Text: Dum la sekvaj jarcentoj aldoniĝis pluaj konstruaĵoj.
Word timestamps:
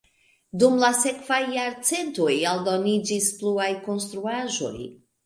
Dum 0.61 0.77
la 0.83 0.87
sekvaj 1.01 1.37
jarcentoj 1.55 2.31
aldoniĝis 2.53 3.29
pluaj 3.43 3.69
konstruaĵoj. 3.85 4.73